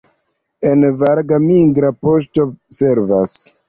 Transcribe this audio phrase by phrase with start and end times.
[0.69, 2.51] En Varga migra poŝto
[2.83, 3.43] servas.